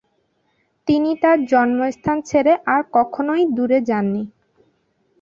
[0.87, 4.23] তিনি তার জন্মস্থান ছেড়ে আর কখনই দূরে যাননি।